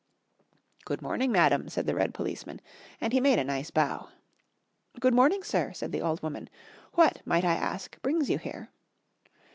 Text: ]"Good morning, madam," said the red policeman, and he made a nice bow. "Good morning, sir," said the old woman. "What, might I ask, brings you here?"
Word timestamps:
]"Good 0.85 1.03
morning, 1.03 1.31
madam," 1.31 1.69
said 1.69 1.85
the 1.85 1.93
red 1.93 2.11
policeman, 2.11 2.59
and 2.99 3.13
he 3.13 3.21
made 3.21 3.37
a 3.37 3.43
nice 3.43 3.69
bow. 3.69 4.09
"Good 4.99 5.13
morning, 5.13 5.43
sir," 5.43 5.73
said 5.73 5.91
the 5.91 6.01
old 6.01 6.23
woman. 6.23 6.49
"What, 6.93 7.21
might 7.23 7.45
I 7.45 7.53
ask, 7.53 8.01
brings 8.01 8.27
you 8.27 8.39
here?" 8.39 8.71